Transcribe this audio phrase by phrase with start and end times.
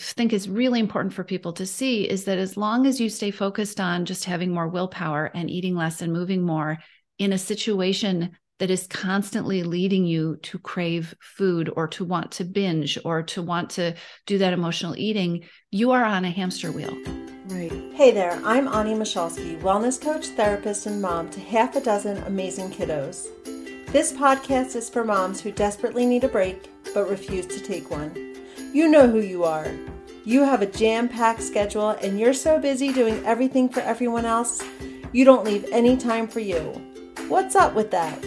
[0.00, 3.30] think is really important for people to see is that as long as you stay
[3.30, 6.78] focused on just having more willpower and eating less and moving more
[7.18, 12.44] in a situation that is constantly leading you to crave food or to want to
[12.44, 13.94] binge or to want to
[14.26, 16.96] do that emotional eating, you are on a hamster wheel.
[17.46, 17.72] Right.
[17.94, 22.70] Hey there, I'm Onnie Michalsky, wellness coach, therapist, and mom to half a dozen amazing
[22.70, 23.26] kiddos.
[23.92, 28.33] This podcast is for moms who desperately need a break but refuse to take one.
[28.74, 29.70] You know who you are.
[30.24, 34.60] You have a jam packed schedule and you're so busy doing everything for everyone else,
[35.12, 36.58] you don't leave any time for you.
[37.28, 38.18] What's up with that?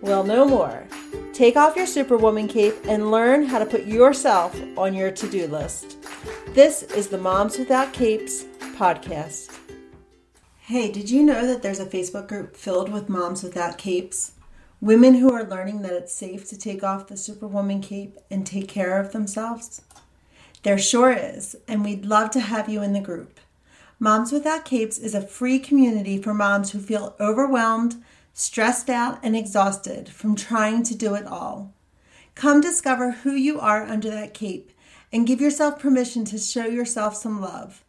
[0.00, 0.86] Well, no more.
[1.34, 5.46] Take off your Superwoman cape and learn how to put yourself on your to do
[5.46, 5.98] list.
[6.54, 8.44] This is the Moms Without Capes
[8.76, 9.54] podcast.
[10.62, 14.32] Hey, did you know that there's a Facebook group filled with moms without capes?
[14.82, 18.66] Women who are learning that it's safe to take off the Superwoman cape and take
[18.66, 19.82] care of themselves?
[20.64, 23.38] There sure is, and we'd love to have you in the group.
[24.00, 28.02] Moms Without Capes is a free community for moms who feel overwhelmed,
[28.34, 31.72] stressed out, and exhausted from trying to do it all.
[32.34, 34.72] Come discover who you are under that cape
[35.12, 37.84] and give yourself permission to show yourself some love.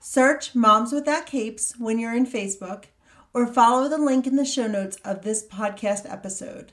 [0.00, 2.86] Search Moms Without Capes when you're in Facebook
[3.34, 6.72] or follow the link in the show notes of this podcast episode.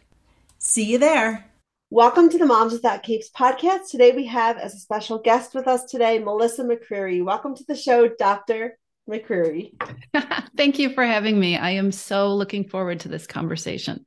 [0.57, 1.45] See you there.
[1.89, 3.89] Welcome to the Moms Without Capes podcast.
[3.89, 7.23] Today we have as a special guest with us today, Melissa McCreery.
[7.23, 8.77] Welcome to the show, Dr.
[9.09, 9.71] McCreery.
[10.57, 11.57] Thank you for having me.
[11.57, 14.05] I am so looking forward to this conversation.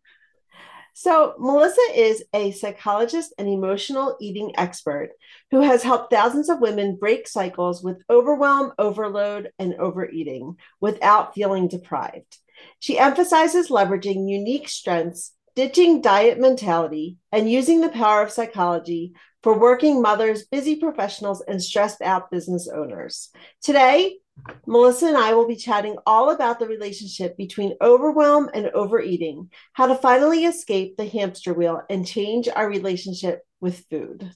[0.94, 5.10] So, Melissa is a psychologist and emotional eating expert
[5.50, 11.68] who has helped thousands of women break cycles with overwhelm, overload, and overeating without feeling
[11.68, 12.38] deprived.
[12.78, 19.58] She emphasizes leveraging unique strengths, ditching diet mentality, and using the power of psychology for
[19.58, 23.30] working mothers, busy professionals, and stressed out business owners.
[23.60, 24.18] Today,
[24.66, 29.86] Melissa and I will be chatting all about the relationship between overwhelm and overeating, how
[29.86, 34.30] to finally escape the hamster wheel and change our relationship with food.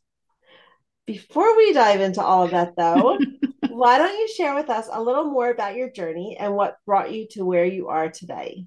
[1.06, 3.18] Before we dive into all of that, though,
[3.68, 7.12] why don't you share with us a little more about your journey and what brought
[7.12, 8.66] you to where you are today?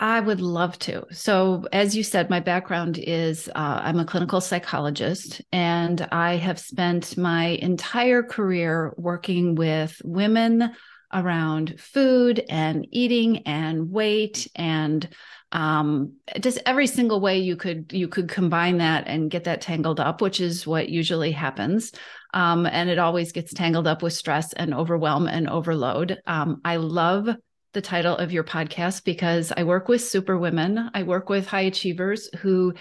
[0.00, 1.04] I would love to.
[1.10, 6.60] So, as you said, my background is uh, I'm a clinical psychologist, and I have
[6.60, 10.72] spent my entire career working with women
[11.12, 15.08] around food and eating and weight and
[15.52, 19.98] um, just every single way you could you could combine that and get that tangled
[19.98, 21.92] up, which is what usually happens.
[22.34, 26.20] Um, and it always gets tangled up with stress and overwhelm and overload.
[26.26, 27.30] Um, I love
[27.78, 30.90] the title of your podcast because I work with super women.
[30.94, 32.74] I work with high achievers who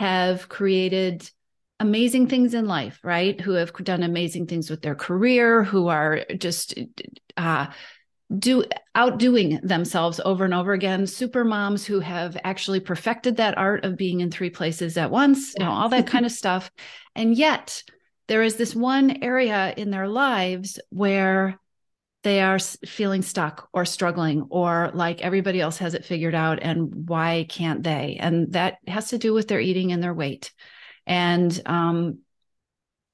[0.00, 1.30] have created
[1.78, 3.40] amazing things in life, right?
[3.40, 6.74] Who have done amazing things with their career, who are just
[7.36, 7.68] uh,
[8.36, 8.64] do
[8.96, 13.96] outdoing themselves over and over again super moms who have actually perfected that art of
[13.96, 16.70] being in three places at once you know all that kind of stuff
[17.14, 17.82] and yet
[18.28, 21.60] there is this one area in their lives where
[22.22, 27.08] they are feeling stuck or struggling or like everybody else has it figured out and
[27.08, 30.52] why can't they and that has to do with their eating and their weight
[31.06, 32.18] and um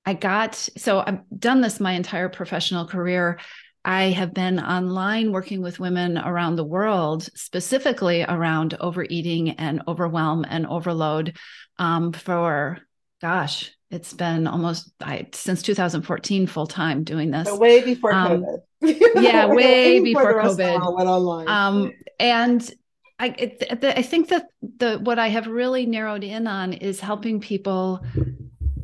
[0.04, 3.38] i got so i've done this my entire professional career
[3.84, 10.44] I have been online working with women around the world, specifically around overeating and overwhelm
[10.46, 11.38] and overload
[11.78, 12.80] um, for,
[13.22, 17.48] gosh, it's been almost I, since 2014 full time doing this.
[17.56, 18.58] way before um, COVID.
[18.80, 20.96] yeah, way, before, before COVID.
[20.96, 21.48] Went online.
[21.48, 22.70] Um, and
[23.18, 27.40] I, it, I think that the what I have really narrowed in on is helping
[27.40, 28.04] people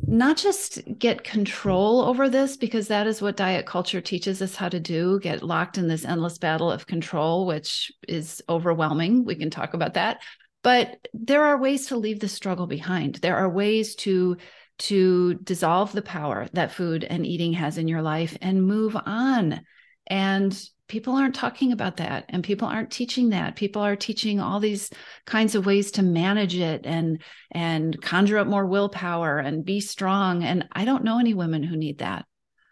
[0.07, 4.69] not just get control over this because that is what diet culture teaches us how
[4.69, 9.49] to do get locked in this endless battle of control which is overwhelming we can
[9.49, 10.21] talk about that
[10.63, 14.37] but there are ways to leave the struggle behind there are ways to
[14.77, 19.59] to dissolve the power that food and eating has in your life and move on
[20.07, 20.57] and
[20.87, 23.55] people aren't talking about that and people aren't teaching that.
[23.55, 24.91] People are teaching all these
[25.25, 27.21] kinds of ways to manage it and
[27.51, 30.43] and conjure up more willpower and be strong.
[30.43, 32.25] And i don't know any women who need that.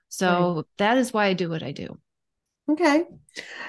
[0.09, 0.65] So right.
[0.77, 1.97] that is why i do what i do
[2.69, 3.03] Okay.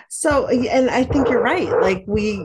[0.08, 1.69] So, and I think you're right.
[1.69, 2.37] Like, we,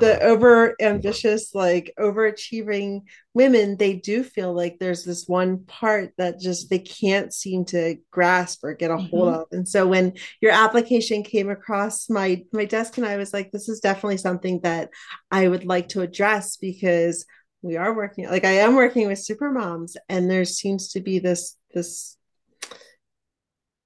[0.00, 3.02] the over ambitious, like overachieving
[3.34, 7.96] women, they do feel like there's this one part that just they can't seem to
[8.10, 9.06] grasp or get a mm-hmm.
[9.08, 9.46] hold of.
[9.52, 13.68] And so, when your application came across my my desk, and I was like, this
[13.68, 14.88] is definitely something that
[15.30, 17.26] I would like to address because
[17.60, 21.18] we are working, like, I am working with super moms, and there seems to be
[21.18, 22.16] this this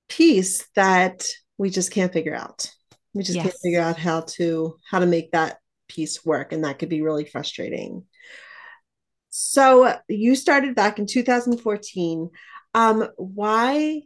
[0.08, 1.24] piece that
[1.58, 2.70] we just can't figure out.
[3.14, 3.44] We just yes.
[3.44, 5.58] can't figure out how to how to make that
[5.88, 8.04] piece work and that could be really frustrating.
[9.30, 12.30] So you started back in 2014.
[12.74, 14.02] Um, why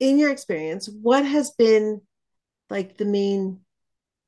[0.00, 2.00] in your experience, what has been
[2.70, 3.60] like the main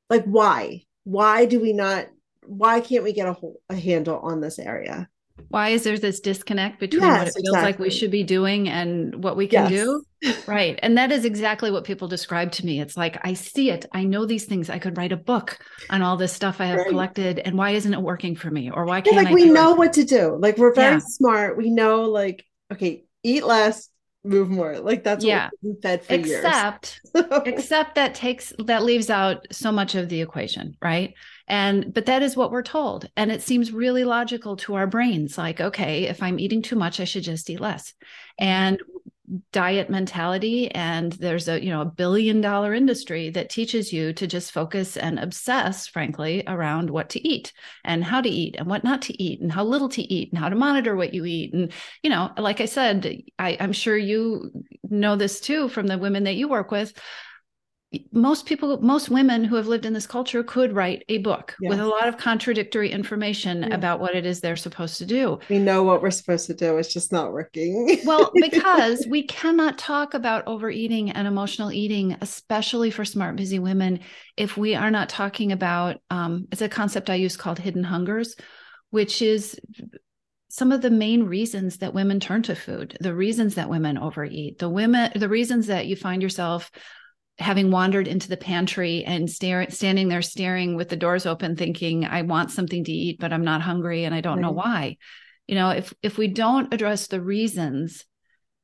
[0.09, 0.83] like why?
[1.03, 2.07] Why do we not
[2.45, 5.09] why can't we get a whole a handle on this area?
[5.49, 7.71] Why is there this disconnect between yes, what it feels exactly.
[7.71, 9.83] like we should be doing and what we can yes.
[9.83, 10.03] do?
[10.47, 10.79] Right.
[10.83, 12.79] And that is exactly what people describe to me.
[12.79, 13.85] It's like, I see it.
[13.91, 14.69] I know these things.
[14.69, 15.57] I could write a book
[15.89, 16.89] on all this stuff I have right.
[16.89, 17.39] collected.
[17.39, 18.69] And why isn't it working for me?
[18.69, 19.77] Or why can't like I we know it?
[19.77, 20.37] what to do?
[20.39, 20.99] Like we're very yeah.
[20.99, 21.57] smart.
[21.57, 23.89] We know like, okay, eat less,
[24.23, 24.79] move more.
[24.79, 25.49] Like that's yeah.
[25.61, 27.27] what fed for except, years.
[27.45, 31.13] except that takes that leaves out so much of the equation, right?
[31.47, 33.09] And but that is what we're told.
[33.17, 35.37] And it seems really logical to our brains.
[35.37, 37.93] Like, okay, if I'm eating too much, I should just eat less.
[38.39, 38.79] And
[39.51, 44.27] diet mentality and there's a you know a billion dollar industry that teaches you to
[44.27, 47.53] just focus and obsess frankly around what to eat
[47.85, 50.39] and how to eat and what not to eat and how little to eat and
[50.39, 51.53] how to monitor what you eat.
[51.53, 51.71] And
[52.03, 54.51] you know like i said I, i'm sure you
[54.89, 56.93] know this too from the women that you work with
[58.13, 61.69] most people most women who have lived in this culture could write a book yes.
[61.69, 63.75] with a lot of contradictory information yeah.
[63.75, 66.77] about what it is they're supposed to do we know what we're supposed to do
[66.77, 72.91] it's just not working well because we cannot talk about overeating and emotional eating especially
[72.91, 73.99] for smart busy women
[74.37, 78.35] if we are not talking about um, it's a concept i use called hidden hungers
[78.91, 79.59] which is
[80.49, 84.59] some of the main reasons that women turn to food the reasons that women overeat
[84.59, 86.71] the women the reasons that you find yourself
[87.39, 92.05] having wandered into the pantry and stare, standing there staring with the doors open thinking
[92.05, 94.41] i want something to eat but i'm not hungry and i don't right.
[94.41, 94.97] know why
[95.47, 98.05] you know if if we don't address the reasons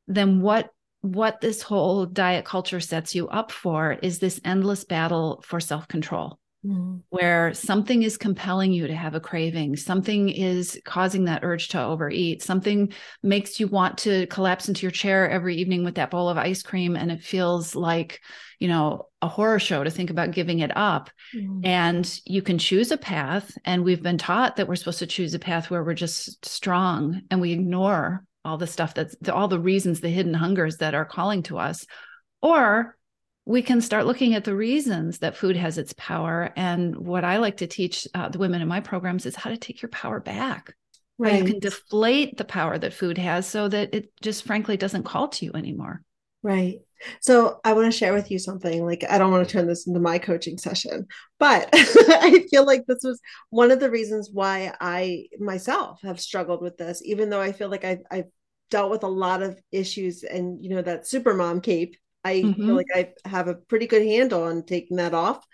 [0.07, 0.69] then what
[1.01, 6.39] what this whole diet culture sets you up for is this endless battle for self-control
[6.65, 7.01] mm.
[7.09, 11.81] where something is compelling you to have a craving something is causing that urge to
[11.81, 12.91] overeat something
[13.23, 16.61] makes you want to collapse into your chair every evening with that bowl of ice
[16.61, 18.21] cream and it feels like
[18.59, 21.65] you know a horror show to think about giving it up mm.
[21.65, 25.33] and you can choose a path and we've been taught that we're supposed to choose
[25.33, 29.59] a path where we're just strong and we ignore all the stuff that's all the
[29.59, 31.85] reasons the hidden hungers that are calling to us
[32.41, 32.96] or
[33.47, 37.37] we can start looking at the reasons that food has its power and what i
[37.37, 40.19] like to teach uh, the women in my programs is how to take your power
[40.19, 40.73] back
[41.17, 45.03] right you can deflate the power that food has so that it just frankly doesn't
[45.03, 46.01] call to you anymore
[46.43, 46.79] right
[47.21, 48.85] so I want to share with you something.
[48.85, 51.07] Like I don't want to turn this into my coaching session,
[51.39, 56.61] but I feel like this was one of the reasons why I myself have struggled
[56.61, 58.31] with this, even though I feel like I've, I've
[58.69, 61.95] dealt with a lot of issues and you know that super mom cape.
[62.27, 62.65] I mm-hmm.
[62.65, 65.45] feel like I have a pretty good handle on taking that off.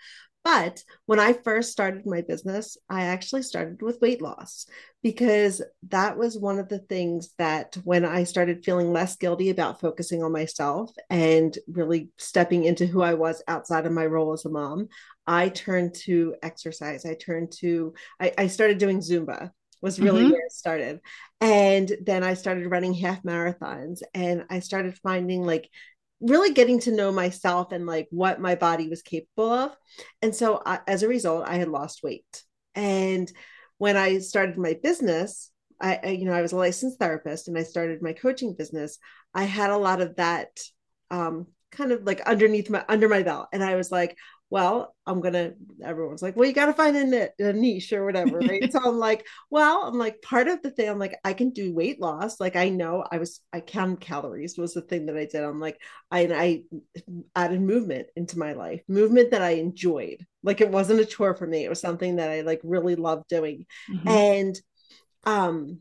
[0.42, 4.66] But when I first started my business, I actually started with weight loss
[5.02, 9.80] because that was one of the things that when I started feeling less guilty about
[9.80, 14.44] focusing on myself and really stepping into who I was outside of my role as
[14.44, 14.88] a mom,
[15.26, 17.06] I turned to exercise.
[17.06, 19.50] I turned to, I, I started doing Zumba
[19.84, 20.32] was really mm-hmm.
[20.32, 21.00] where it started.
[21.42, 25.68] And then I started running half marathons and I started finding like
[26.24, 29.76] really getting to know myself and like what my body was capable of.
[30.22, 32.42] And so I, as a result, I had lost weight.
[32.74, 33.30] And
[33.78, 35.50] when I started my business,
[35.80, 38.98] I, I, you know, I was a licensed therapist and I started my coaching business.
[39.34, 40.48] I had a lot of that
[41.10, 44.16] um, kind of like underneath my under my belt, and I was like,
[44.50, 45.54] well, I'm gonna.
[45.82, 48.70] Everyone's like, well, you got to find a, a, niche or whatever, right?
[48.72, 50.88] so I'm like, well, I'm like part of the thing.
[50.88, 52.38] I'm like, I can do weight loss.
[52.38, 55.42] Like I know I was, I count calories was the thing that I did.
[55.42, 56.62] I'm like, I and I
[57.34, 60.24] added movement into my life, movement that I enjoyed.
[60.42, 61.64] Like it wasn't a chore for me.
[61.64, 64.08] It was something that I like really loved doing, mm-hmm.
[64.08, 64.60] and
[65.24, 65.80] um,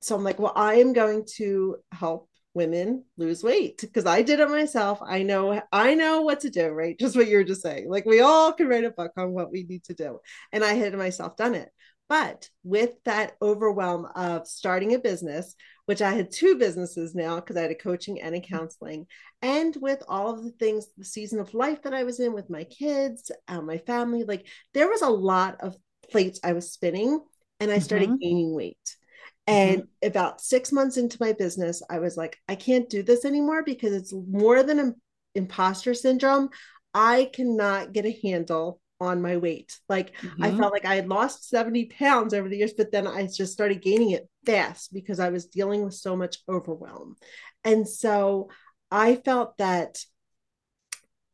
[0.00, 4.40] so I'm like, well, I am going to help women lose weight because I did
[4.40, 5.00] it myself.
[5.02, 6.98] I know I know what to do, right?
[7.00, 7.88] Just what you're just saying.
[7.88, 10.20] Like we all can write a book on what we need to do.
[10.52, 11.70] And I had myself done it.
[12.08, 15.54] But with that overwhelm of starting a business,
[15.86, 19.06] which I had two businesses now because I had a coaching and a counseling,
[19.40, 22.50] and with all of the things, the season of life that I was in with
[22.50, 25.74] my kids, uh, my family, like there was a lot of
[26.10, 27.20] plates I was spinning,
[27.60, 28.18] and I started mm-hmm.
[28.18, 28.96] gaining weight.
[29.46, 30.06] And mm-hmm.
[30.06, 33.92] about six months into my business, I was like, I can't do this anymore because
[33.92, 34.94] it's more than an
[35.34, 36.50] imposter syndrome.
[36.94, 39.78] I cannot get a handle on my weight.
[39.88, 40.42] Like mm-hmm.
[40.44, 43.52] I felt like I had lost 70 pounds over the years, but then I just
[43.52, 47.16] started gaining it fast because I was dealing with so much overwhelm.
[47.64, 48.50] And so
[48.90, 49.98] I felt that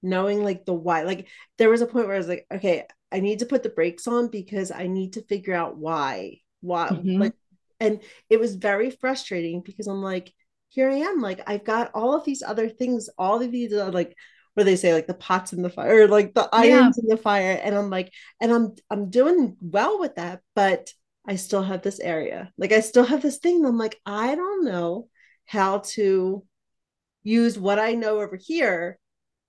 [0.02, 3.20] knowing like the why, like there was a point where I was like, okay, I
[3.20, 7.20] need to put the brakes on because I need to figure out why, why, mm-hmm.
[7.20, 7.34] like,
[7.80, 10.32] and it was very frustrating because I'm like,
[10.68, 13.90] here I am, like I've got all of these other things, all of these uh,
[13.92, 14.14] like
[14.54, 17.02] where they say like the pots in the fire, like the irons yeah.
[17.02, 20.92] in the fire, and I'm like, and I'm I'm doing well with that, but
[21.26, 23.64] I still have this area, like I still have this thing.
[23.64, 25.08] I'm like, I don't know
[25.47, 26.44] how to
[27.23, 28.99] use what I know over here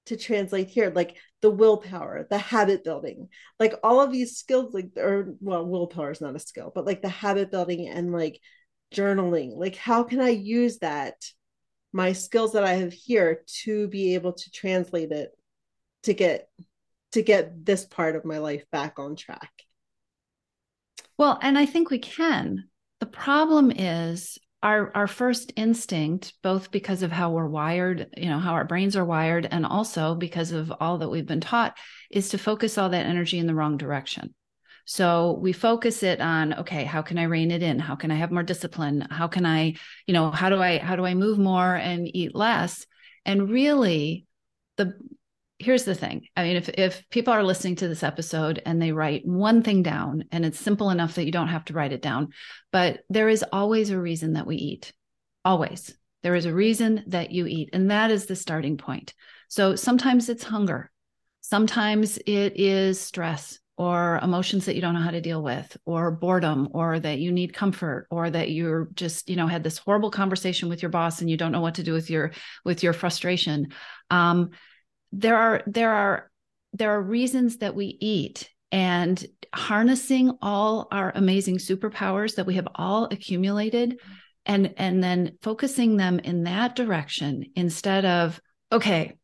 [0.05, 3.29] to translate here like the willpower the habit building
[3.59, 7.01] like all of these skills like or well willpower is not a skill but like
[7.01, 8.39] the habit building and like
[8.93, 11.15] journaling like how can i use that
[11.93, 15.31] my skills that i have here to be able to translate it
[16.03, 16.49] to get
[17.11, 19.51] to get this part of my life back on track?
[21.17, 22.65] Well and i think we can.
[22.99, 28.39] The problem is our our first instinct both because of how we're wired you know
[28.39, 31.77] how our brains are wired and also because of all that we've been taught
[32.11, 34.33] is to focus all that energy in the wrong direction.
[34.85, 37.79] So we focus it on okay how can i rein it in?
[37.79, 39.07] How can i have more discipline?
[39.09, 39.75] How can i
[40.07, 42.85] you know how do i how do i move more and eat less?
[43.25, 44.25] And really
[44.77, 44.93] the
[45.59, 46.25] here's the thing.
[46.35, 49.83] I mean if if people are listening to this episode and they write one thing
[49.83, 52.29] down and it's simple enough that you don't have to write it down
[52.71, 54.93] but there is always a reason that we eat.
[55.45, 55.93] Always.
[56.23, 59.13] There is a reason that you eat and that is the starting point.
[59.49, 60.91] So sometimes it's hunger.
[61.41, 66.11] Sometimes it is stress or emotions that you don't know how to deal with or
[66.11, 70.11] boredom or that you need comfort or that you're just you know had this horrible
[70.11, 72.31] conversation with your boss and you don't know what to do with your
[72.65, 73.69] with your frustration.
[74.09, 74.49] Um,
[75.11, 76.31] there are there are
[76.73, 82.67] there are reasons that we eat and harnessing all our amazing superpowers that we have
[82.75, 83.99] all accumulated
[84.45, 88.39] and and then focusing them in that direction instead of
[88.71, 89.15] okay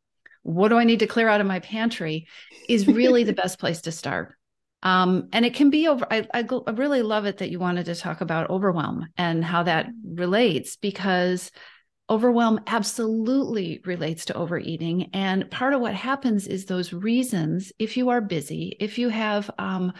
[0.42, 2.28] what do i need to clear out of my pantry
[2.68, 4.36] is really the best place to start.
[4.84, 7.86] Um, and it can be over I, I, I really love it that you wanted
[7.86, 11.50] to talk about overwhelm and how that relates because
[12.10, 15.10] overwhelm absolutely relates to overeating.
[15.14, 19.50] And part of what happens is those reasons if you are busy if you have
[19.58, 19.94] um,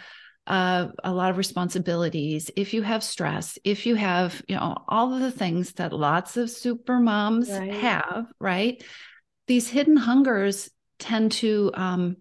[0.46, 5.12] uh, a lot of responsibilities if you have stress if you have you know all
[5.12, 7.74] of the things that lots of super moms right.
[7.74, 8.84] have right?
[9.48, 12.16] These hidden hungers tend to um,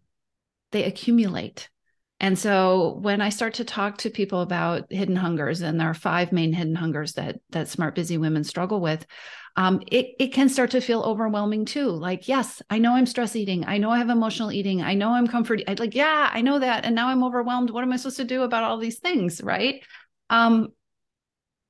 [0.71, 1.69] they accumulate
[2.19, 5.93] and so when I start to talk to people about hidden hungers, and there are
[5.93, 9.05] five main hidden hungers that that smart busy women struggle with,
[9.57, 11.89] um, it, it can start to feel overwhelming too.
[11.89, 13.65] Like, yes, I know I'm stress eating.
[13.65, 14.81] I know I have emotional eating.
[14.81, 15.61] I know I'm comfort.
[15.67, 16.85] I like, yeah, I know that.
[16.85, 17.69] And now I'm overwhelmed.
[17.69, 19.41] What am I supposed to do about all these things?
[19.43, 19.83] Right.
[20.29, 20.69] Um,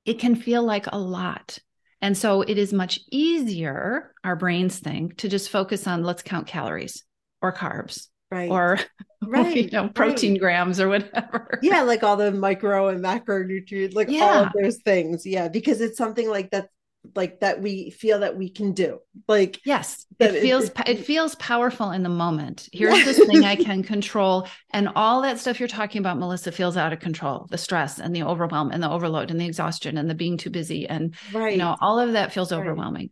[0.06, 1.58] it can feel like a lot.
[2.02, 6.46] And so it is much easier, our brains think, to just focus on let's count
[6.46, 7.04] calories
[7.42, 8.50] or carbs right.
[8.50, 8.80] or
[9.26, 10.42] right you know protein right.
[10.42, 11.60] grams or whatever.
[11.62, 14.24] Yeah like all the micro and macronutrients like yeah.
[14.24, 15.26] all of those things.
[15.26, 16.70] Yeah because it's something like that
[17.16, 19.00] like that we feel that we can do.
[19.28, 22.68] Like yes it feels it, it, feels powerful in the moment.
[22.74, 26.78] Here's this thing i can control and all that stuff you're talking about melissa feels
[26.78, 27.48] out of control.
[27.50, 30.50] The stress and the overwhelm and the overload and the exhaustion and the being too
[30.50, 31.54] busy and right.
[31.54, 33.02] you know all of that feels overwhelming.
[33.02, 33.12] Right.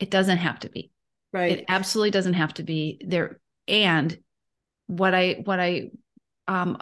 [0.00, 0.90] it doesn't have to be.
[1.32, 1.58] Right.
[1.58, 3.40] It absolutely doesn't have to be there.
[3.66, 4.16] And
[4.86, 5.90] what i what i
[6.46, 6.76] um,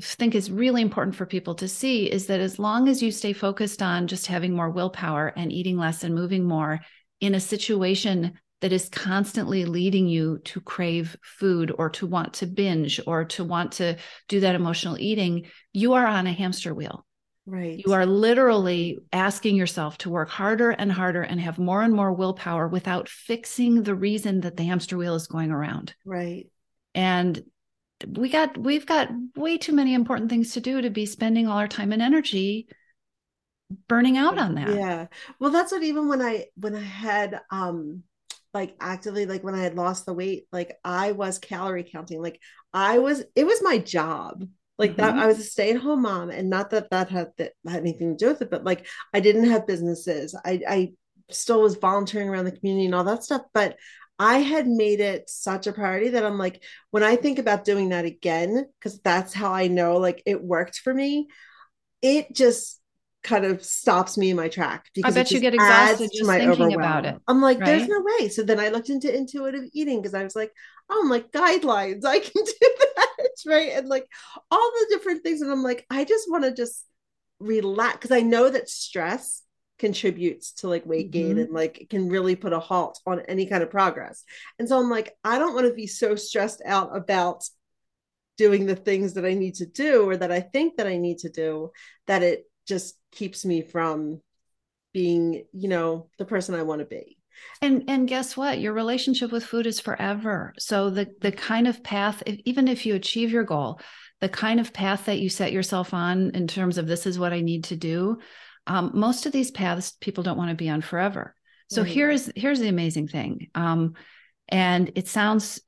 [0.00, 3.32] think is really important for people to see is that as long as you stay
[3.32, 6.80] focused on just having more willpower and eating less and moving more
[7.20, 12.46] in a situation that is constantly leading you to crave food or to want to
[12.46, 13.96] binge or to want to
[14.28, 17.04] do that emotional eating, you are on a hamster wheel.
[17.44, 17.82] Right.
[17.84, 22.12] You are literally asking yourself to work harder and harder and have more and more
[22.12, 25.92] willpower without fixing the reason that the hamster wheel is going around.
[26.04, 26.46] Right.
[26.94, 27.42] And
[28.06, 31.58] we got we've got way too many important things to do to be spending all
[31.58, 32.68] our time and energy
[33.88, 34.68] burning out on that.
[34.68, 35.06] Yeah.
[35.38, 38.02] Well that's what even when i when i had um
[38.52, 42.20] like actively like when i had lost the weight like i was calorie counting.
[42.20, 42.40] Like
[42.72, 44.46] i was it was my job.
[44.78, 45.00] Like mm-hmm.
[45.02, 48.24] that i was a stay-at-home mom and not that that had that had anything to
[48.24, 50.34] do with it but like i didn't have businesses.
[50.44, 50.92] I i
[51.30, 53.76] still was volunteering around the community and all that stuff but
[54.18, 57.88] I had made it such a priority that I'm like, when I think about doing
[57.88, 61.28] that again, because that's how I know like it worked for me,
[62.02, 62.80] it just
[63.22, 66.74] kind of stops me in my track because I bet you get exhausted just thinking
[66.74, 67.16] about it.
[67.28, 67.66] I'm like, right?
[67.66, 68.28] there's no way.
[68.28, 70.52] So then I looked into intuitive eating because I was like,
[70.90, 72.04] oh, I'm like guidelines.
[72.04, 72.52] I can do
[72.96, 73.08] that.
[73.46, 73.72] Right.
[73.72, 74.06] And like
[74.50, 75.40] all the different things.
[75.40, 76.84] And I'm like, I just want to just
[77.40, 79.42] relax because I know that stress
[79.78, 81.40] contributes to like weight gain mm-hmm.
[81.40, 84.24] and like can really put a halt on any kind of progress.
[84.58, 87.44] And so I'm like, I don't want to be so stressed out about
[88.38, 91.18] doing the things that I need to do or that I think that I need
[91.18, 91.70] to do
[92.06, 94.20] that it just keeps me from
[94.92, 97.18] being, you know, the person I want to be.
[97.60, 98.60] And and guess what?
[98.60, 100.52] Your relationship with food is forever.
[100.58, 103.80] So the the kind of path, if, even if you achieve your goal,
[104.20, 107.32] the kind of path that you set yourself on in terms of this is what
[107.32, 108.18] I need to do,
[108.66, 111.34] um, most of these paths people don't want to be on forever.
[111.68, 111.92] So mm-hmm.
[111.92, 113.48] here's here's the amazing thing.
[113.54, 113.94] Um,
[114.48, 115.60] and it sounds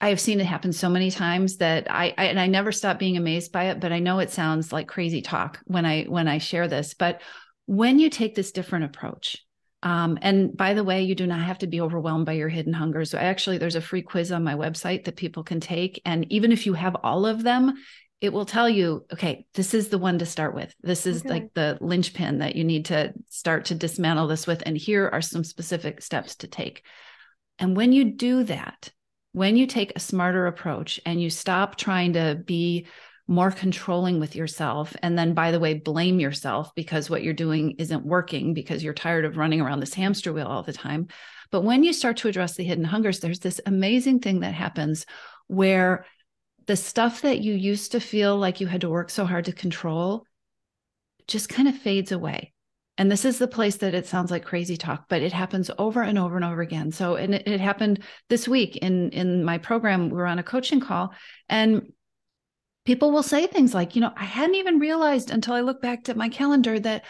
[0.00, 2.98] I have seen it happen so many times that I, I, and I never stop
[2.98, 6.28] being amazed by it, but I know it sounds like crazy talk when I when
[6.28, 6.94] I share this.
[6.94, 7.22] But
[7.64, 9.38] when you take this different approach,
[9.82, 12.74] um, and by the way, you do not have to be overwhelmed by your hidden
[12.74, 13.10] hungers.
[13.10, 16.52] So actually, there's a free quiz on my website that people can take, and even
[16.52, 17.74] if you have all of them,
[18.20, 20.74] it will tell you, okay, this is the one to start with.
[20.80, 21.28] This is okay.
[21.28, 24.62] like the linchpin that you need to start to dismantle this with.
[24.64, 26.82] And here are some specific steps to take.
[27.58, 28.90] And when you do that,
[29.32, 32.86] when you take a smarter approach and you stop trying to be
[33.28, 37.72] more controlling with yourself and then by the way blame yourself because what you're doing
[37.78, 41.08] isn't working because you're tired of running around this hamster wheel all the time
[41.50, 45.06] but when you start to address the hidden hungers there's this amazing thing that happens
[45.48, 46.06] where
[46.66, 49.52] the stuff that you used to feel like you had to work so hard to
[49.52, 50.24] control
[51.28, 52.52] just kind of fades away.
[52.98, 56.02] And this is the place that it sounds like crazy talk, but it happens over
[56.02, 56.92] and over and over again.
[56.92, 60.08] So, and it, it happened this week in in my program.
[60.08, 61.12] We were on a coaching call,
[61.48, 61.92] and
[62.86, 66.08] people will say things like, you know, I hadn't even realized until I looked back
[66.08, 67.04] at my calendar that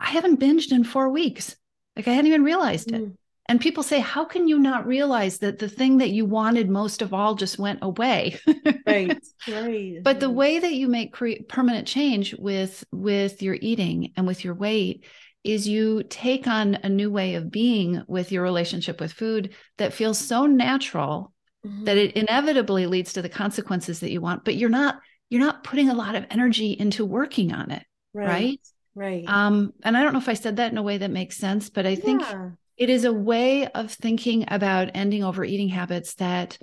[0.00, 1.54] I haven't binged in four weeks.
[1.94, 3.02] Like I hadn't even realized it.
[3.02, 3.16] Mm.
[3.46, 7.02] And people say, How can you not realize that the thing that you wanted most
[7.02, 8.38] of all just went away?
[8.86, 9.18] right.
[9.48, 9.96] Right.
[10.00, 14.44] But the way that you make cre- permanent change with with your eating and with
[14.44, 15.04] your weight
[15.42, 19.92] is you take on a new way of being with your relationship with food that
[19.92, 21.32] feels so natural
[21.66, 21.84] mm-hmm.
[21.84, 25.00] that it inevitably leads to the consequences that you want but you're not
[25.30, 28.60] you're not putting a lot of energy into working on it right
[28.94, 29.24] right, right.
[29.26, 31.68] um and i don't know if i said that in a way that makes sense
[31.70, 36.58] but i think yeah it is a way of thinking about ending overeating habits that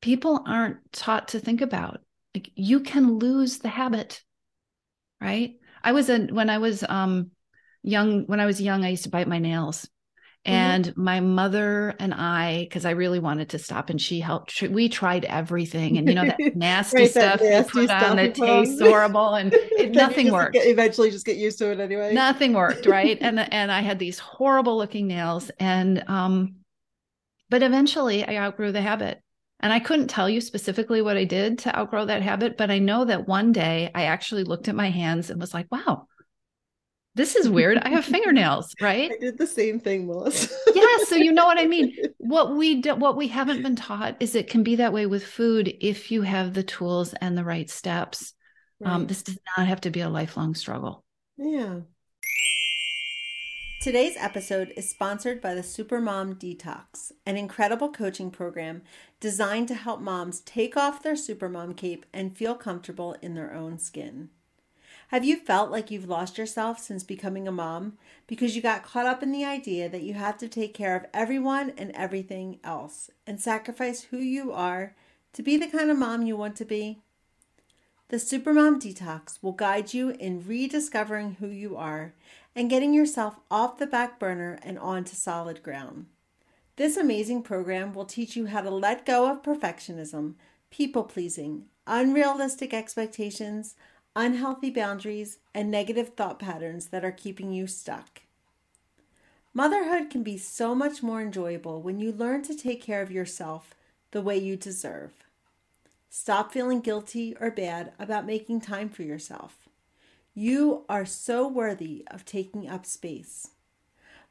[0.00, 2.00] people aren't taught to think about.
[2.34, 4.22] Like you can lose the habit,
[5.20, 5.54] right?
[5.82, 7.30] I was a when I was um
[7.82, 9.88] young when I was young I used to bite my nails.
[10.46, 11.02] And mm-hmm.
[11.02, 14.60] my mother and I, because I really wanted to stop, and she helped.
[14.60, 18.16] We tried everything, and you know that nasty right, stuff that nasty you put on
[18.16, 20.52] that tastes horrible, and it, nothing worked.
[20.52, 22.12] Get, eventually, just get used to it anyway.
[22.12, 23.16] Nothing worked, right?
[23.22, 26.56] and and I had these horrible looking nails, and um,
[27.48, 29.22] but eventually I outgrew the habit,
[29.60, 32.80] and I couldn't tell you specifically what I did to outgrow that habit, but I
[32.80, 36.06] know that one day I actually looked at my hands and was like, "Wow."
[37.14, 37.78] This is weird.
[37.78, 39.10] I have fingernails, right?
[39.14, 40.54] I did the same thing, Melissa.
[40.74, 41.96] yeah, so you know what I mean.
[42.18, 45.24] What we do, what we haven't been taught is it can be that way with
[45.24, 48.32] food if you have the tools and the right steps.
[48.82, 48.94] Um, right.
[48.94, 51.04] Um, this does not have to be a lifelong struggle.
[51.36, 51.80] Yeah.
[53.82, 58.80] Today's episode is sponsored by the Supermom Detox, an incredible coaching program
[59.20, 63.78] designed to help moms take off their supermom cape and feel comfortable in their own
[63.78, 64.30] skin.
[65.14, 69.06] Have you felt like you've lost yourself since becoming a mom because you got caught
[69.06, 73.12] up in the idea that you have to take care of everyone and everything else
[73.24, 74.96] and sacrifice who you are
[75.32, 76.98] to be the kind of mom you want to be?
[78.08, 82.12] The Supermom Detox will guide you in rediscovering who you are
[82.56, 86.06] and getting yourself off the back burner and onto solid ground.
[86.74, 90.34] This amazing program will teach you how to let go of perfectionism,
[90.72, 93.76] people pleasing, unrealistic expectations,
[94.16, 98.22] unhealthy boundaries, and negative thought patterns that are keeping you stuck.
[99.52, 103.74] Motherhood can be so much more enjoyable when you learn to take care of yourself
[104.10, 105.12] the way you deserve.
[106.10, 109.68] Stop feeling guilty or bad about making time for yourself.
[110.34, 113.50] You are so worthy of taking up space.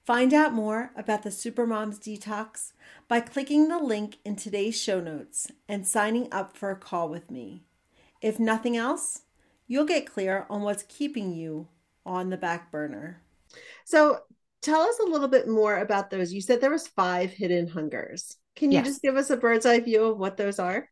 [0.06, 2.74] Find out more about the Supermoms Detox
[3.08, 7.32] by clicking the link in today's show notes and signing up for a call with
[7.32, 7.64] me.
[8.22, 9.22] If nothing else,
[9.74, 11.68] you'll get clear on what's keeping you
[12.06, 13.20] on the back burner.
[13.86, 14.20] So,
[14.62, 16.32] tell us a little bit more about those.
[16.32, 18.38] You said there was five hidden hungers.
[18.56, 18.86] Can you yes.
[18.86, 20.88] just give us a bird's eye view of what those are?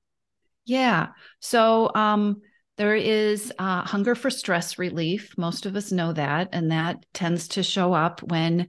[0.65, 1.10] Yeah.
[1.41, 2.41] So, um,
[2.78, 5.38] there is uh, hunger for stress relief.
[5.38, 8.67] Most of us know that, and that tends to show up when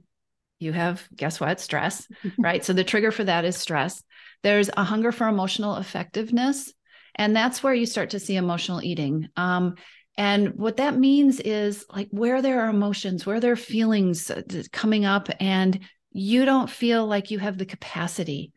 [0.59, 2.63] you have, guess what, stress, right?
[2.63, 4.03] so the trigger for that is stress.
[4.43, 6.71] There's a hunger for emotional effectiveness,
[7.15, 9.29] and that's where you start to see emotional eating.
[9.35, 9.73] Um,
[10.17, 14.43] And what that means is like where there are emotions, where there are feelings uh,
[14.71, 15.79] coming up, and
[16.11, 18.53] you don't feel like you have the capacity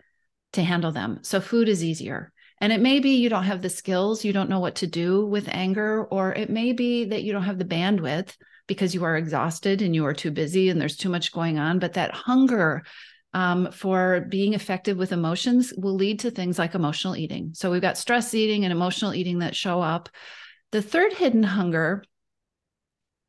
[0.53, 1.21] to handle them.
[1.23, 2.33] So food is easier.
[2.61, 5.27] And it may be you don't have the skills, you don't know what to do
[5.27, 8.35] with anger, or it may be that you don't have the bandwidth
[8.67, 11.79] because you are exhausted and you are too busy and there's too much going on.
[11.79, 12.85] But that hunger
[13.35, 17.51] um, for being effective with emotions will lead to things like emotional eating.
[17.53, 20.09] So we've got stress eating and emotional eating that show up.
[20.73, 22.03] The third hidden hunger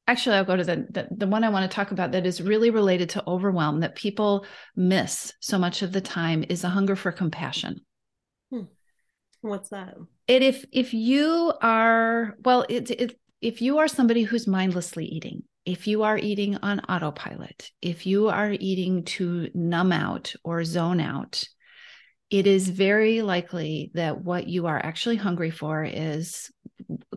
[0.08, 2.41] actually i'll go to the, the, the one i want to talk about that is
[2.41, 4.45] really related to overwhelm that people
[4.76, 7.82] miss so much of the time is a hunger for compassion
[8.50, 8.62] hmm.
[9.41, 9.95] what's that
[10.28, 15.43] it if if you are well it, it if you are somebody who's mindlessly eating
[15.65, 21.02] if you are eating on autopilot if you are eating to numb out or zone
[21.02, 21.43] out
[22.30, 26.52] it is very likely that what you are actually hungry for is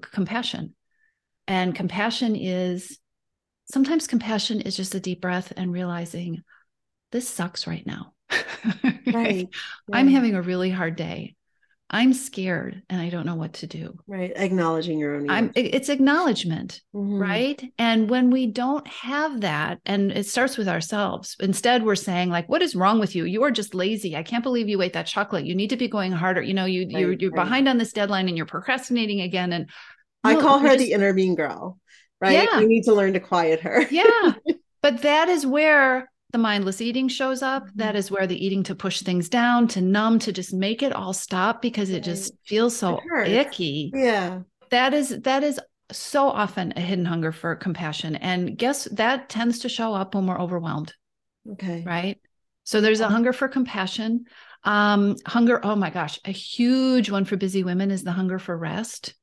[0.01, 0.75] compassion
[1.47, 2.99] and compassion is
[3.65, 6.43] sometimes compassion is just a deep breath and realizing
[7.13, 8.13] this sucks right now.
[9.07, 9.49] right.
[9.93, 11.35] I'm having a really hard day.
[11.93, 13.99] I'm scared and I don't know what to do.
[14.07, 14.33] Right.
[14.37, 15.29] Acknowledging your own.
[15.29, 16.81] I'm, it's acknowledgment.
[16.95, 17.19] Mm-hmm.
[17.19, 17.73] Right.
[17.79, 22.49] And when we don't have that, and it starts with ourselves, instead we're saying, like,
[22.49, 23.25] what is wrong with you?
[23.25, 24.17] You are just lazy.
[24.17, 25.47] I can't believe you ate that chocolate.
[25.47, 26.43] You need to be going harder.
[26.43, 27.45] You know, you, right, you're, you're right.
[27.45, 29.53] behind on this deadline and you're procrastinating again.
[29.53, 29.69] And
[30.23, 31.79] I call her just, the inner mean girl,
[32.21, 32.49] right?
[32.49, 32.59] Yeah.
[32.61, 33.87] We need to learn to quiet her.
[33.91, 34.35] yeah.
[34.83, 37.67] But that is where the mindless eating shows up.
[37.67, 37.79] Mm-hmm.
[37.79, 40.93] That is where the eating to push things down, to numb, to just make it
[40.93, 43.91] all stop because it just feels so icky.
[43.95, 44.41] Yeah.
[44.71, 45.61] That is that is
[45.93, 48.17] so often a hidden hunger for compassion.
[48.17, 50.95] And guess that tends to show up when we're overwhelmed.
[51.53, 51.83] Okay.
[51.85, 52.21] Right.
[52.65, 54.27] So there's a hunger for compassion.
[54.63, 58.57] Um, hunger, oh my gosh, a huge one for busy women is the hunger for
[58.57, 59.15] rest.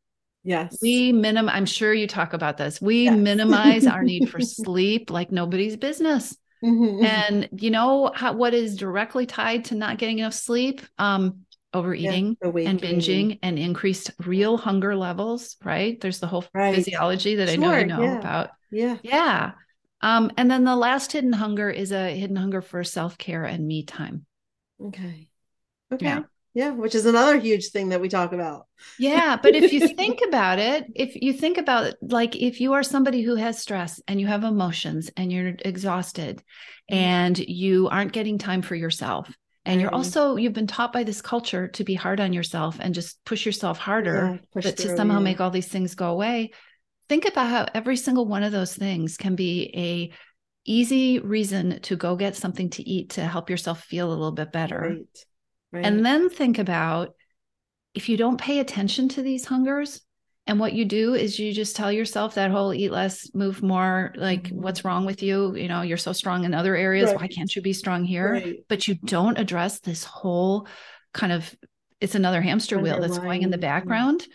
[0.43, 0.79] Yes.
[0.81, 2.81] We minimum, I'm sure you talk about this.
[2.81, 3.17] We yes.
[3.17, 6.35] minimize our need for sleep like nobody's business.
[6.63, 7.05] Mm-hmm.
[7.05, 10.81] And you know how, what is directly tied to not getting enough sleep?
[10.97, 15.99] Um, overeating yeah, and binging and increased real hunger levels, right?
[15.99, 16.73] There's the whole right.
[16.73, 18.19] physiology that sure, I know you know yeah.
[18.19, 18.49] about.
[18.71, 18.97] Yeah.
[19.03, 19.51] Yeah.
[20.01, 23.83] Um, and then the last hidden hunger is a hidden hunger for self-care and me
[23.83, 24.25] time.
[24.81, 25.29] Okay.
[25.91, 26.05] Okay.
[26.05, 26.23] Yeah.
[26.53, 28.65] Yeah, which is another huge thing that we talk about.
[28.97, 32.83] Yeah, but if you think about it, if you think about like if you are
[32.83, 36.95] somebody who has stress and you have emotions and you're exhausted mm-hmm.
[36.95, 39.29] and you aren't getting time for yourself
[39.67, 42.95] and you're also you've been taught by this culture to be hard on yourself and
[42.95, 45.23] just push yourself harder yeah, but to somehow yeah.
[45.23, 46.51] make all these things go away
[47.10, 50.12] think about how every single one of those things can be a
[50.65, 54.51] easy reason to go get something to eat to help yourself feel a little bit
[54.51, 55.25] better right.
[55.71, 55.86] Right.
[55.86, 57.13] And then think about
[57.93, 60.01] if you don't pay attention to these hungers,
[60.47, 64.13] and what you do is you just tell yourself that whole eat less, move more,
[64.15, 64.62] like mm-hmm.
[64.62, 65.53] what's wrong with you?
[65.56, 67.10] You know, you're so strong in other areas.
[67.10, 67.19] Right.
[67.19, 68.32] Why can't you be strong here?
[68.32, 68.60] Right.
[68.69, 70.67] But you don't address this whole
[71.13, 71.53] kind of
[71.99, 74.25] it's another hamster wheel that's going in the background.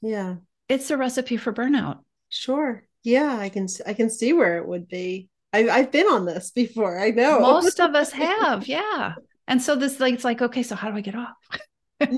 [0.00, 0.36] Yeah.
[0.68, 1.98] It's a recipe for burnout.
[2.28, 2.84] Sure.
[3.02, 5.28] Yeah, I can I can see where it would be.
[5.52, 6.98] I, I've been on this before.
[6.98, 7.40] I know.
[7.40, 8.66] Most of us have.
[8.66, 9.14] Yeah.
[9.48, 11.36] And so this like it's like, okay, so how do I get off?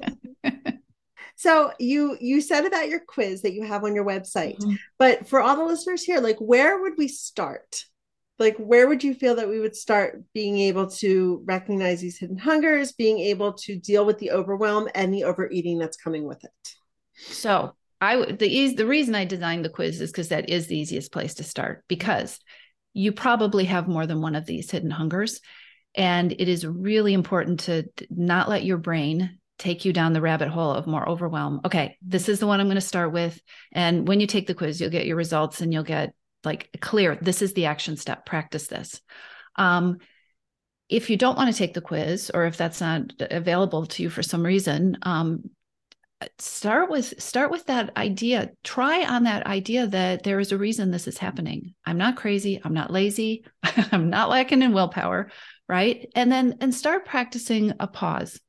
[1.36, 4.74] so you you said about your quiz that you have on your website, mm-hmm.
[4.98, 7.84] but for all the listeners here, like where would we start?
[8.40, 12.38] Like where would you feel that we would start being able to recognize these hidden
[12.38, 16.74] hungers, being able to deal with the overwhelm and the overeating that's coming with it?
[17.14, 20.76] So I the ease the reason I designed the quiz is because that is the
[20.76, 22.40] easiest place to start because
[22.92, 25.40] you probably have more than one of these hidden hungers
[25.94, 30.48] and it is really important to not let your brain take you down the rabbit
[30.48, 31.60] hole of more overwhelm.
[31.64, 33.38] Okay, this is the one I'm going to start with.
[33.72, 37.18] And when you take the quiz, you'll get your results and you'll get like clear
[37.20, 39.00] this is the action step, practice this.
[39.56, 39.98] Um,
[40.88, 44.10] if you don't want to take the quiz or if that's not available to you
[44.10, 45.50] for some reason, um,
[46.38, 50.90] start with start with that idea try on that idea that there is a reason
[50.90, 53.42] this is happening i'm not crazy i'm not lazy
[53.92, 55.30] i'm not lacking in willpower
[55.70, 56.10] right?
[56.16, 58.40] And then and start practicing a pause.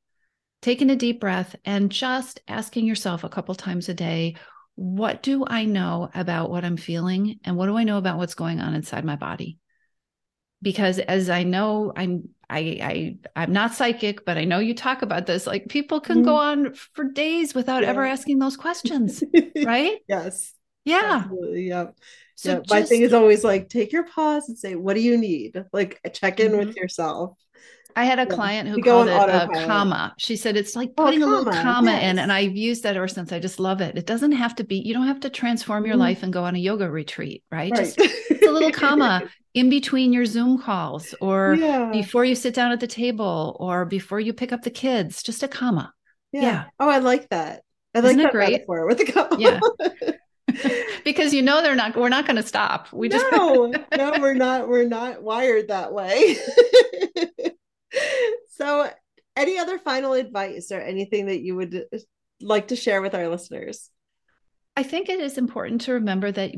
[0.64, 4.36] Taking a deep breath and just asking yourself a couple times a day,
[4.74, 8.34] what do I know about what I'm feeling and what do I know about what's
[8.34, 9.60] going on inside my body?
[10.64, 15.04] Because as I know, I'm I, I I'm not psychic, but I know you talk
[15.04, 15.46] about this.
[15.46, 17.90] Like people can mm go on for days without yeah.
[17.90, 19.24] ever asking those questions,
[19.64, 20.00] right?
[20.08, 20.54] yes.
[20.86, 21.22] Yeah.
[21.24, 21.68] Absolutely.
[21.68, 21.96] Yep.
[22.36, 25.18] So yeah, my thing is always like take your pause and say, what do you
[25.18, 25.64] need?
[25.72, 26.60] Like check in mm-hmm.
[26.60, 27.38] with yourself.
[27.96, 28.36] I had a yeah.
[28.36, 30.14] client who called it a comma.
[30.18, 32.04] She said it's like oh, putting oh, a, a, little comma yes.
[32.04, 33.32] in, and I've used that ever since.
[33.32, 33.98] I just love it.
[33.98, 34.78] It doesn't have to be.
[34.78, 36.00] You don't have to transform your mm.
[36.00, 37.72] life and go on a yoga retreat, right?
[37.72, 37.94] right.
[37.96, 41.90] Just a little comma in between your Zoom calls, or yeah.
[41.92, 45.22] before you sit down at the table, or before you pick up the kids.
[45.22, 45.94] Just a comma.
[46.32, 46.42] Yeah.
[46.42, 46.64] yeah.
[46.80, 47.64] Oh, I like that.
[47.94, 48.64] I like Isn't that great?
[48.68, 49.36] with the comma.
[49.38, 49.60] Yeah.
[51.04, 52.92] because you know they're not we're not going to stop.
[52.94, 56.38] We just no no we're not we're not wired that way.
[58.62, 58.88] So
[59.36, 61.98] any other final advice or anything that you would uh,
[62.42, 63.90] like to share with our listeners?
[64.78, 66.54] I think it is important to remember that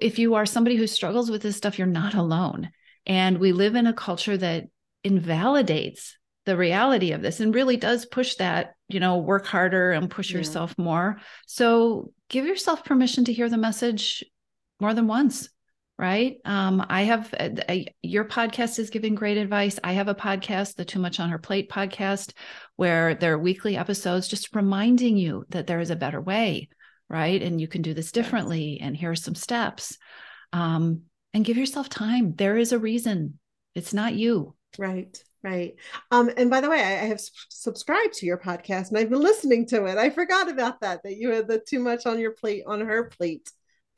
[0.00, 2.70] if you are somebody who struggles with this stuff you're not alone.
[3.04, 4.64] And we live in a culture that
[5.04, 10.10] invalidates the reality of this and really does push that you know work harder and
[10.10, 10.38] push yeah.
[10.38, 11.20] yourself more.
[11.46, 14.24] So give yourself permission to hear the message
[14.80, 15.48] more than once
[15.98, 16.38] right?
[16.44, 19.78] Um, i have a, a, your podcast is giving great advice.
[19.84, 22.32] I have a podcast the too much on her plate podcast
[22.74, 26.68] where there are weekly episodes just reminding you that there is a better way
[27.12, 27.42] right?
[27.42, 29.98] And you can do this differently and here are some steps.
[30.52, 31.02] Um,
[31.34, 32.34] and give yourself time.
[32.34, 33.38] There is a reason.
[33.74, 34.54] It's not you.
[34.78, 35.74] Right Right.
[36.12, 39.20] Um, and by the way, I, I have subscribed to your podcast and I've been
[39.20, 39.98] listening to it.
[39.98, 43.04] I forgot about that, that you had the too much on your plate on her
[43.04, 43.50] plate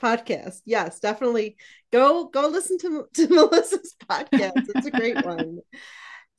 [0.03, 0.61] podcast.
[0.65, 1.57] Yes, definitely
[1.93, 4.65] go go listen to, to Melissa's podcast.
[4.75, 5.59] It's a great one.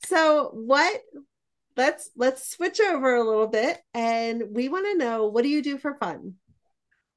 [0.04, 1.00] So what
[1.76, 5.62] let's let's switch over a little bit and we want to know what do you
[5.62, 6.34] do for fun?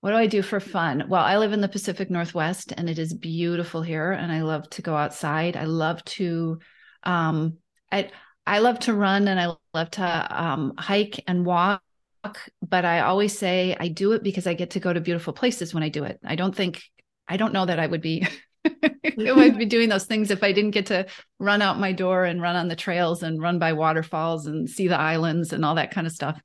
[0.02, 1.06] What do I do for fun?
[1.10, 4.69] Well, I live in the Pacific Northwest and it is beautiful here and I love
[4.71, 5.58] to go outside.
[5.58, 6.60] I love to
[7.04, 7.58] um
[7.91, 8.12] I
[8.45, 11.82] I love to run and I love to um, hike and walk,
[12.67, 15.73] but I always say I do it because I get to go to beautiful places
[15.73, 16.19] when I do it.
[16.25, 16.82] I don't think
[17.28, 18.28] I don't know that I would be
[18.65, 21.06] I would be doing those things if I didn't get to
[21.39, 24.88] run out my door and run on the trails and run by waterfalls and see
[24.88, 26.41] the islands and all that kind of stuff.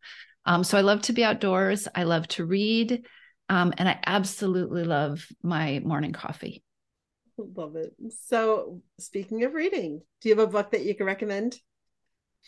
[0.47, 1.89] Um, so I love to be outdoors.
[1.95, 3.07] I love to read.
[3.49, 6.64] Um, and I absolutely love my morning coffee.
[7.57, 7.95] Love it.
[8.27, 11.59] So, speaking of reading, do you have a book that you can recommend?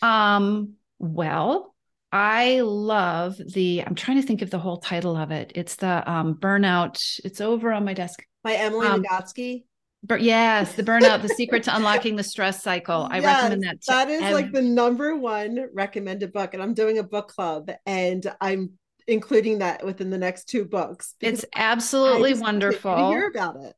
[0.03, 1.75] Um, well,
[2.12, 5.53] I love the I'm trying to think of the whole title of it.
[5.55, 7.20] It's the um Burnout.
[7.25, 8.22] It's over on my desk.
[8.42, 9.64] By Emily um, Nagoski.
[10.03, 13.09] But yes, the burnout, the secret to unlocking the stress cycle.
[13.11, 13.79] I yes, recommend that.
[13.88, 16.55] that is like the number one recommended book.
[16.55, 18.75] And I'm doing a book club and I'm
[19.09, 21.14] including that within the next two books.
[21.20, 23.11] It's absolutely wonderful.
[23.11, 23.75] hear about it.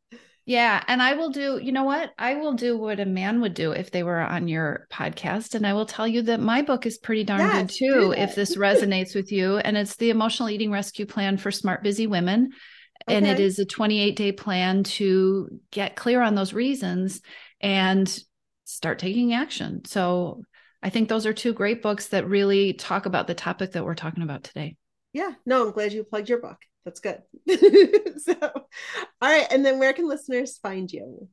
[0.49, 0.83] Yeah.
[0.89, 2.15] And I will do, you know what?
[2.19, 5.55] I will do what a man would do if they were on your podcast.
[5.55, 8.35] And I will tell you that my book is pretty darn yes, good too, if
[8.35, 9.59] this resonates with you.
[9.59, 12.49] And it's the Emotional Eating Rescue Plan for Smart Busy Women.
[13.07, 13.17] Okay.
[13.17, 17.21] And it is a 28 day plan to get clear on those reasons
[17.61, 18.19] and
[18.65, 19.85] start taking action.
[19.85, 20.45] So
[20.83, 23.95] I think those are two great books that really talk about the topic that we're
[23.95, 24.77] talking about today.
[25.13, 25.33] Yeah.
[25.45, 26.57] No, I'm glad you plugged your book
[26.89, 27.23] that's good.
[28.19, 28.63] so, all
[29.21, 29.47] right.
[29.51, 31.29] And then where can listeners find you?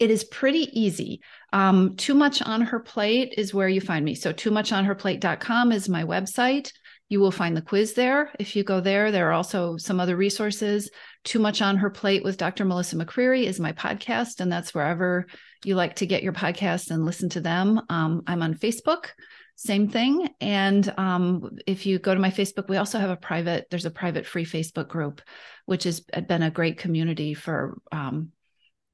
[0.00, 1.20] It is pretty easy.
[1.52, 4.16] Um, too much on her plate is where you find me.
[4.16, 6.72] So, too much on her plate.com is my website.
[7.08, 8.32] You will find the quiz there.
[8.40, 10.90] If you go there, there are also some other resources.
[11.22, 12.64] Too Much on Her Plate with Dr.
[12.64, 15.26] Melissa McCreery is my podcast, and that's wherever
[15.64, 17.82] you like to get your podcasts and listen to them.
[17.90, 19.08] Um, I'm on Facebook
[19.56, 20.28] same thing.
[20.40, 23.90] And um, if you go to my Facebook, we also have a private, there's a
[23.90, 25.20] private free Facebook group,
[25.66, 28.32] which has been a great community for um,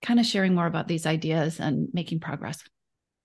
[0.03, 2.63] kind of sharing more about these ideas and making progress.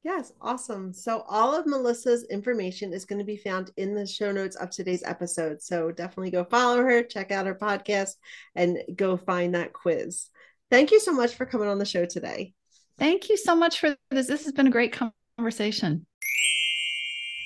[0.03, 0.93] Yes, awesome.
[0.93, 4.69] So, all of Melissa's information is going to be found in the show notes of
[4.69, 5.63] today's episode.
[5.63, 8.11] So, definitely go follow her, check out her podcast,
[8.53, 10.29] and go find that quiz.
[10.69, 12.53] Thank you so much for coming on the show today.
[12.99, 14.27] Thank you so much for this.
[14.27, 14.95] This has been a great
[15.37, 16.05] conversation.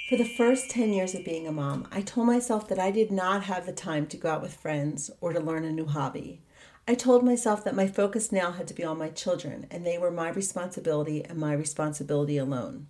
[0.09, 3.11] For the first 10 years of being a mom, I told myself that I did
[3.11, 6.41] not have the time to go out with friends or to learn a new hobby.
[6.87, 9.99] I told myself that my focus now had to be on my children and they
[9.99, 12.87] were my responsibility and my responsibility alone.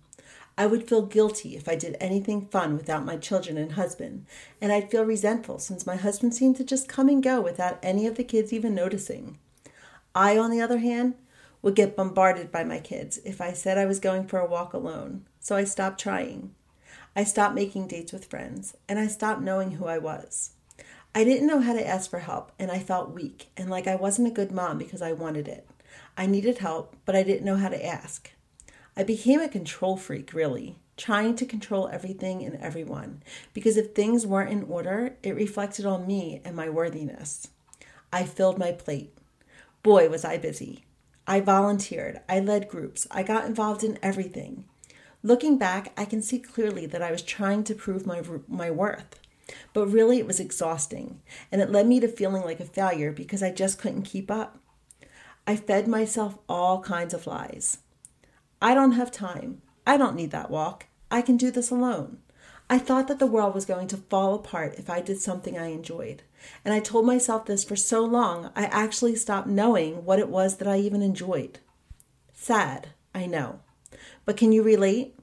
[0.56, 4.24] I would feel guilty if I did anything fun without my children and husband,
[4.58, 8.06] and I'd feel resentful since my husband seemed to just come and go without any
[8.06, 9.36] of the kids even noticing.
[10.14, 11.16] I, on the other hand,
[11.60, 14.72] would get bombarded by my kids if I said I was going for a walk
[14.72, 16.54] alone, so I stopped trying.
[17.14, 20.52] I stopped making dates with friends, and I stopped knowing who I was.
[21.12, 23.96] I didn't know how to ask for help, and I felt weak and like I
[23.96, 25.68] wasn't a good mom because I wanted it.
[26.16, 28.30] I needed help, but I didn't know how to ask.
[28.96, 33.22] I became a control freak, really, trying to control everything and everyone,
[33.54, 37.48] because if things weren't in order, it reflected on me and my worthiness.
[38.12, 39.12] I filled my plate.
[39.82, 40.84] Boy, was I busy.
[41.26, 44.64] I volunteered, I led groups, I got involved in everything.
[45.22, 49.20] Looking back, I can see clearly that I was trying to prove my, my worth.
[49.72, 53.42] But really, it was exhausting, and it led me to feeling like a failure because
[53.42, 54.58] I just couldn't keep up.
[55.46, 57.78] I fed myself all kinds of lies.
[58.62, 59.62] I don't have time.
[59.86, 60.86] I don't need that walk.
[61.10, 62.18] I can do this alone.
[62.68, 65.66] I thought that the world was going to fall apart if I did something I
[65.66, 66.22] enjoyed.
[66.64, 70.58] And I told myself this for so long, I actually stopped knowing what it was
[70.58, 71.58] that I even enjoyed.
[72.32, 73.60] Sad, I know.
[74.30, 75.18] But can you relate?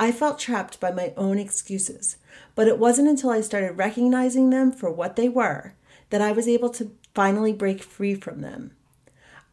[0.00, 2.16] I felt trapped by my own excuses,
[2.54, 5.74] but it wasn't until I started recognizing them for what they were
[6.08, 8.70] that I was able to finally break free from them.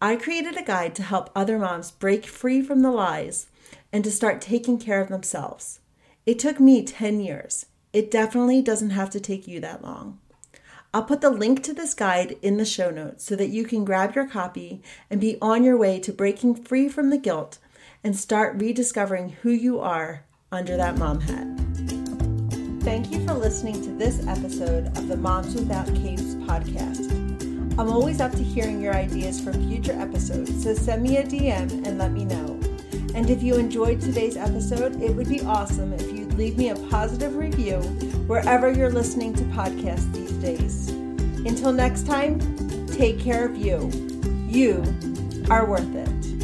[0.01, 3.47] I created a guide to help other moms break free from the lies
[3.91, 5.81] and to start taking care of themselves.
[6.25, 7.65] It took me 10 years.
[7.91, 10.21] It definitely doesn't have to take you that long.
[10.93, 13.83] I'll put the link to this guide in the show notes so that you can
[13.83, 17.59] grab your copy and be on your way to breaking free from the guilt
[18.05, 21.47] and start rediscovering who you are under that mom hat.
[22.83, 27.11] Thank you for listening to this episode of the Moms Without Capes podcast.
[27.79, 31.83] I'm always up to hearing your ideas for future episodes, so send me a DM
[31.83, 32.59] and let me know.
[33.15, 36.75] And if you enjoyed today's episode, it would be awesome if you'd leave me a
[36.75, 37.79] positive review
[38.27, 40.89] wherever you're listening to podcasts these days.
[41.47, 42.37] Until next time,
[42.85, 43.89] take care of you.
[44.47, 44.83] You
[45.49, 46.34] are worth it.